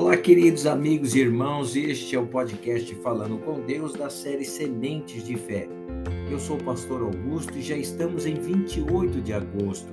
[0.00, 5.24] Olá, queridos amigos e irmãos, este é o podcast Falando com Deus da série Sementes
[5.24, 5.68] de Fé.
[6.30, 9.92] Eu sou o pastor Augusto e já estamos em 28 de agosto.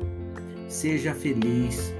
[0.68, 1.92] Seja feliz.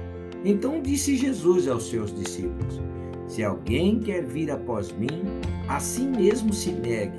[0.44, 2.80] Então disse Jesus aos seus discípulos:
[3.26, 5.24] Se alguém quer vir após mim,
[5.66, 7.18] assim mesmo se negue.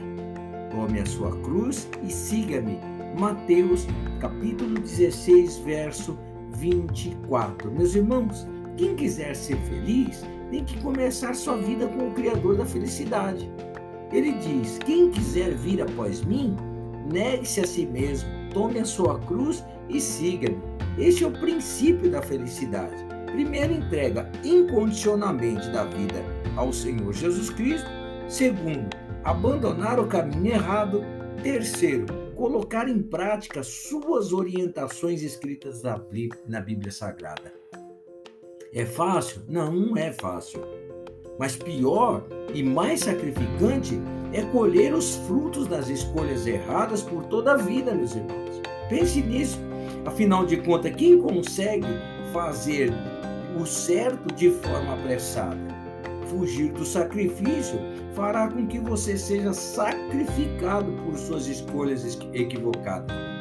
[0.71, 2.79] Tome a sua cruz e siga-me.
[3.19, 3.85] Mateus,
[4.21, 6.17] capítulo 16, verso
[6.53, 7.69] 24.
[7.73, 12.65] Meus irmãos, quem quiser ser feliz, tem que começar sua vida com o Criador da
[12.65, 13.49] felicidade.
[14.11, 16.55] Ele diz: Quem quiser vir após mim,
[17.11, 20.57] negue-se a si mesmo, tome a sua cruz e siga-me.
[20.97, 23.05] Este é o princípio da felicidade.
[23.31, 26.23] Primeiro, entrega incondicionalmente da vida
[26.55, 27.89] ao Senhor Jesus Cristo.
[28.27, 31.01] Segundo, abandonar o caminho errado.
[31.43, 35.83] Terceiro, colocar em prática suas orientações escritas
[36.47, 37.66] na Bíblia Sagrada.
[38.73, 39.41] É fácil?
[39.47, 40.61] Não, não é fácil.
[41.39, 43.99] Mas pior e mais sacrificante
[44.33, 48.61] é colher os frutos das escolhas erradas por toda a vida, meus irmãos.
[48.89, 49.59] Pense nisso.
[50.05, 51.87] Afinal de contas, quem consegue
[52.33, 52.91] fazer
[53.59, 55.57] o certo de forma apressada?
[56.27, 57.79] Fugir do sacrifício
[58.13, 63.36] fará com que você seja sacrificado por suas escolhas equivocadas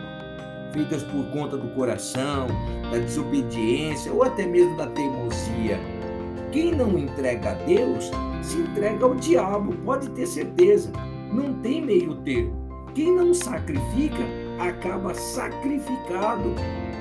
[0.76, 2.46] feitas por conta do coração,
[2.90, 5.80] da desobediência ou até mesmo da teimosia.
[6.52, 8.10] Quem não entrega a Deus
[8.42, 10.92] se entrega ao diabo, pode ter certeza.
[11.32, 12.54] Não tem meio termo.
[12.94, 14.22] Quem não sacrifica
[14.58, 16.54] acaba sacrificado.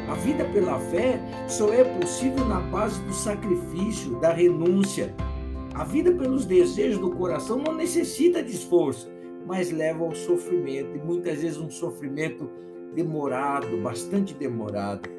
[0.09, 5.13] A vida pela fé só é possível na base do sacrifício, da renúncia.
[5.73, 9.11] A vida pelos desejos do coração não necessita de esforço,
[9.45, 12.49] mas leva ao sofrimento e muitas vezes um sofrimento
[12.95, 15.09] demorado, bastante demorado.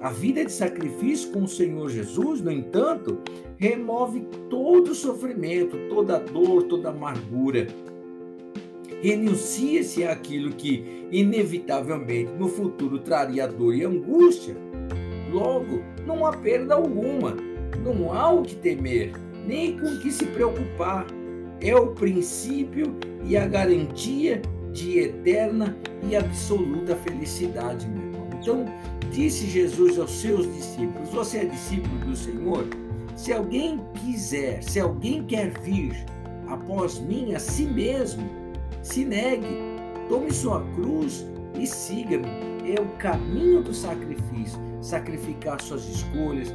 [0.00, 3.18] A vida de sacrifício com o Senhor Jesus, no entanto,
[3.56, 7.68] remove todo o sofrimento, toda a dor, toda a amargura.
[9.00, 14.56] Renuncia-se àquilo que, inevitavelmente, no futuro traria dor e angústia.
[15.30, 17.36] Logo, não há perda alguma,
[17.84, 19.12] não há o que temer,
[19.46, 21.06] nem com o que se preocupar.
[21.60, 28.28] É o princípio e a garantia de eterna e absoluta felicidade, meu irmão.
[28.40, 28.64] Então,
[29.10, 32.66] disse Jesus aos seus discípulos: Você é discípulo do Senhor?
[33.14, 36.04] Se alguém quiser, se alguém quer vir
[36.48, 38.28] após mim, a si mesmo,
[38.82, 39.46] se negue,
[40.08, 41.24] tome sua cruz
[41.58, 42.28] e siga-me.
[42.64, 44.58] É o caminho do sacrifício.
[44.80, 46.52] Sacrificar suas escolhas,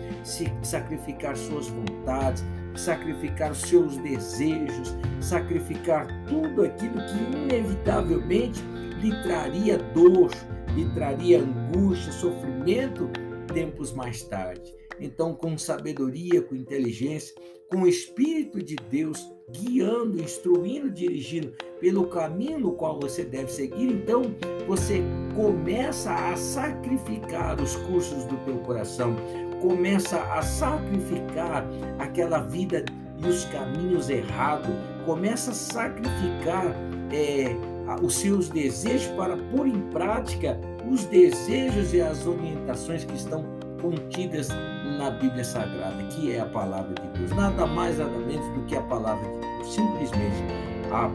[0.62, 2.44] sacrificar suas vontades,
[2.78, 8.62] sacrificar os seus desejos, sacrificar tudo aquilo que inevitavelmente
[9.02, 10.32] lhe traria dor,
[10.76, 13.10] lhe traria angústia, sofrimento
[13.54, 14.76] tempos mais tarde.
[15.00, 17.36] Então, com sabedoria, com inteligência,
[17.70, 19.20] com o Espírito de Deus
[19.52, 24.22] guiando, instruindo, dirigindo pelo caminho no qual você deve seguir, então
[24.68, 25.02] você
[25.36, 29.16] começa a sacrificar os cursos do teu coração,
[29.62, 31.66] começa a sacrificar
[32.00, 32.84] aquela vida
[33.18, 34.74] e os caminhos errados,
[35.06, 36.66] começa a sacrificar
[37.12, 37.56] é,
[38.02, 40.60] os seus desejos para pôr em prática
[40.90, 43.44] os desejos e as orientações que estão
[43.82, 44.50] contidas
[44.98, 47.32] na Bíblia Sagrada, que é a palavra de Deus.
[47.32, 49.74] Nada mais, nada menos do que a palavra de Deus.
[49.74, 50.44] Simplesmente,
[50.92, 51.10] a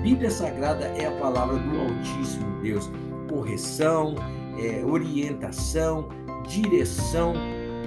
[0.00, 2.90] Bíblia Sagrada é a palavra do Altíssimo Deus.
[3.28, 4.14] Correção,
[4.58, 6.08] é, orientação,
[6.48, 7.34] direção,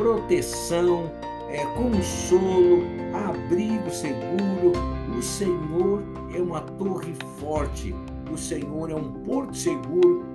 [0.02, 1.12] proteção,
[1.48, 4.74] é, consolo, abrigo seguro.
[5.16, 6.02] O Senhor
[6.36, 7.94] é uma torre forte,
[8.32, 10.26] o Senhor é um porto seguro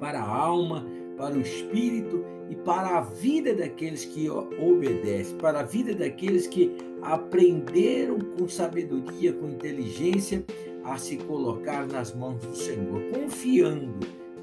[0.00, 0.86] para a alma,
[1.18, 6.74] para o espírito e para a vida daqueles que obedecem, para a vida daqueles que
[7.02, 10.42] aprenderam com sabedoria, com inteligência
[10.82, 13.98] a se colocar nas mãos do Senhor, confiando,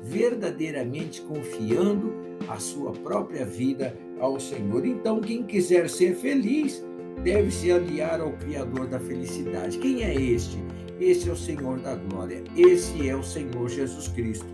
[0.05, 2.13] verdadeiramente confiando
[2.47, 4.85] a sua própria vida ao Senhor.
[4.85, 6.84] Então, quem quiser ser feliz,
[7.23, 9.79] deve se aliar ao Criador da felicidade.
[9.79, 10.57] Quem é este?
[10.99, 12.43] Este é o Senhor da glória.
[12.55, 14.46] Esse é o Senhor Jesus Cristo.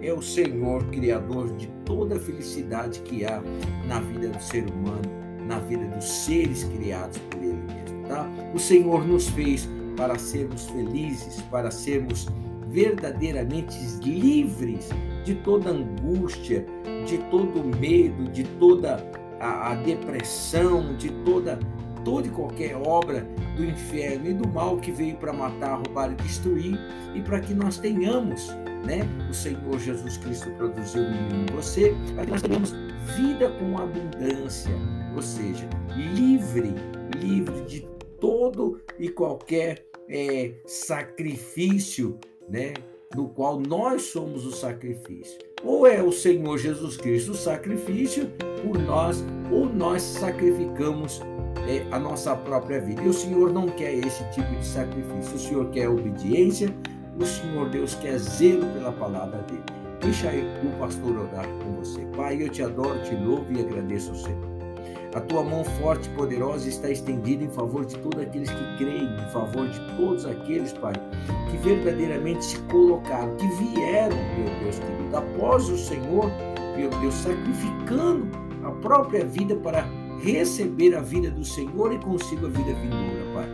[0.00, 3.42] É o Senhor Criador de toda a felicidade que há
[3.86, 5.02] na vida do ser humano,
[5.46, 8.08] na vida dos seres criados por Ele mesmo.
[8.08, 8.28] Tá?
[8.54, 12.26] O Senhor nos fez para sermos felizes, para sermos
[12.74, 14.90] verdadeiramente livres
[15.24, 16.66] de toda angústia,
[17.06, 18.96] de todo medo, de toda
[19.40, 21.58] a, a depressão, de toda
[22.04, 23.26] toda e qualquer obra
[23.56, 26.78] do inferno e do mal que veio para matar, roubar e destruir,
[27.14, 28.48] e para que nós tenhamos,
[28.84, 29.00] né?
[29.30, 32.72] O Senhor Jesus Cristo produziu em mim você, para que nós tenhamos
[33.16, 34.74] vida com abundância,
[35.16, 35.66] ou seja,
[35.96, 36.74] livre,
[37.16, 37.88] livre de
[38.20, 42.18] todo e qualquer é, sacrifício,
[42.48, 42.74] né?
[43.14, 45.38] No qual nós somos o sacrifício.
[45.62, 48.30] Ou é o Senhor Jesus Cristo o sacrifício
[48.62, 51.20] por nós, ou nós sacrificamos
[51.68, 53.02] é, a nossa própria vida.
[53.02, 55.36] E o Senhor não quer esse tipo de sacrifício.
[55.36, 56.74] O Senhor quer obediência,
[57.18, 59.62] o Senhor Deus quer zelo pela palavra dele.
[60.00, 62.00] Deixa aí o pastor orar com você.
[62.16, 64.53] Pai, eu te adoro, te louvo e agradeço ao Senhor.
[65.14, 69.04] A tua mão forte e poderosa está estendida em favor de todos aqueles que creem,
[69.04, 70.92] em favor de todos aqueles, Pai,
[71.50, 76.28] que verdadeiramente se colocaram, que vieram, meu Deus querido, após o Senhor,
[76.76, 78.28] meu Deus, sacrificando
[78.64, 79.86] a própria vida para
[80.20, 83.48] receber a vida do Senhor e consigo a vida vindoura, Pai.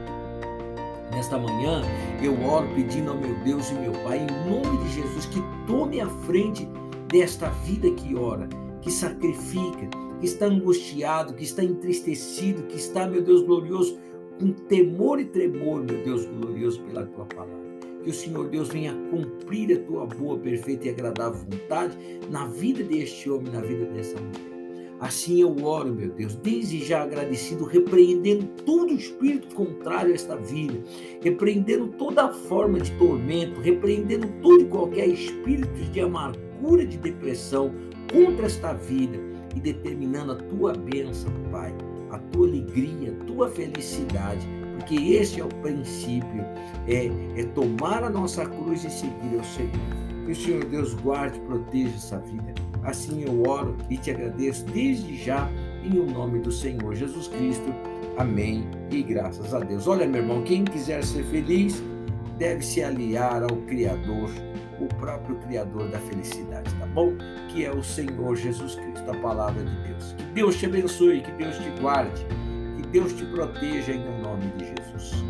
[1.11, 1.83] Nesta manhã,
[2.23, 6.01] eu oro pedindo ao meu Deus e meu Pai, em nome de Jesus, que tome
[6.01, 6.67] a frente
[7.09, 8.49] desta vida que ora,
[8.81, 13.99] que sacrifica, que está angustiado, que está entristecido, que está, meu Deus glorioso,
[14.39, 17.59] com temor e tremor, meu Deus glorioso, pela tua palavra.
[18.05, 21.97] Que o Senhor Deus venha cumprir a tua boa, perfeita e agradável vontade
[22.31, 24.51] na vida deste homem, na vida dessa mulher.
[25.01, 30.79] Assim eu oro, meu Deus, desde já agradecido, repreendendo todo espírito contrário a esta vida,
[31.23, 36.50] repreendendo toda forma de tormento, repreendendo todo e qualquer espírito de amargura,
[36.87, 37.73] de depressão
[38.13, 39.19] contra esta vida
[39.55, 41.75] e determinando a tua bênção, Pai,
[42.11, 44.47] a tua alegria, a tua felicidade,
[44.77, 46.45] porque este é o princípio,
[46.87, 49.71] é, é tomar a nossa cruz e seguir ao Senhor.
[50.25, 52.55] Que o Senhor Deus guarde e proteja essa vida.
[52.85, 55.51] Assim eu oro e te agradeço desde já,
[55.83, 57.75] em o nome do Senhor Jesus Cristo.
[58.17, 59.89] Amém e graças a Deus.
[59.89, 61.83] Olha, meu irmão, quem quiser ser feliz
[62.39, 64.31] deve se aliar ao Criador
[64.81, 67.13] o próprio Criador da felicidade, tá bom?
[67.49, 70.15] Que é o Senhor Jesus Cristo, a palavra de Deus.
[70.17, 72.27] Que Deus te abençoe, que Deus te guarde,
[72.77, 75.30] que Deus te proteja em nome de Jesus.